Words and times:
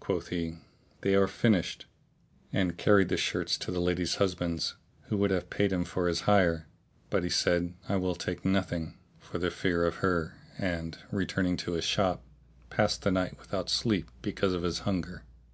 Quoth 0.00 0.28
he, 0.28 0.58
"They 1.00 1.14
are 1.14 1.26
finished," 1.26 1.86
and 2.52 2.76
carried 2.76 3.08
the 3.08 3.16
shirts 3.16 3.56
to 3.56 3.70
the 3.70 3.80
lady's 3.80 4.16
husband, 4.16 4.70
who 5.04 5.16
would 5.16 5.30
have 5.30 5.48
paid 5.48 5.72
him 5.72 5.86
his 5.86 6.20
hire: 6.20 6.66
but 7.08 7.22
he 7.22 7.30
said, 7.30 7.72
"I 7.88 7.96
will 7.96 8.14
take 8.14 8.44
nothing," 8.44 8.98
for 9.18 9.40
fear 9.48 9.86
of 9.86 9.94
her 10.04 10.34
and, 10.58 10.98
returning 11.10 11.56
to 11.56 11.72
his 11.72 11.84
shop, 11.86 12.22
passed 12.68 13.00
the 13.00 13.10
night 13.10 13.38
without 13.38 13.70
sleep 13.70 14.10
because 14.20 14.52
of 14.52 14.62
his 14.62 14.80
hunger. 14.80 15.24